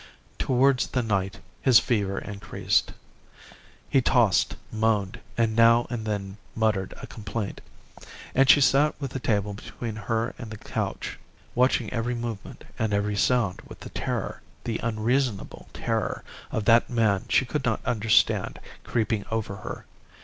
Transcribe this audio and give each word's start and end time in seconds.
"Towards 0.39 0.87
the 0.87 1.03
night 1.03 1.41
his 1.61 1.77
fever 1.77 2.17
increased. 2.17 2.91
"He 3.87 4.01
tossed, 4.01 4.55
moaned, 4.71 5.19
and 5.37 5.55
now 5.55 5.85
and 5.91 6.07
then 6.07 6.37
muttered 6.55 6.95
a 7.03 7.05
complaint. 7.05 7.61
And 8.33 8.49
she 8.49 8.61
sat 8.61 8.95
with 8.99 9.11
the 9.11 9.19
table 9.19 9.53
between 9.53 9.95
her 9.97 10.33
and 10.39 10.49
the 10.49 10.57
couch, 10.57 11.19
watching 11.53 11.93
every 11.93 12.15
movement 12.15 12.63
and 12.79 12.95
every 12.95 13.15
sound, 13.15 13.61
with 13.67 13.81
the 13.81 13.89
terror, 13.91 14.41
the 14.63 14.79
unreasonable 14.81 15.69
terror, 15.71 16.23
of 16.49 16.65
that 16.65 16.89
man 16.89 17.25
she 17.29 17.45
could 17.45 17.63
not 17.63 17.85
understand 17.85 18.59
creeping 18.83 19.23
over 19.29 19.57
her. 19.57 19.85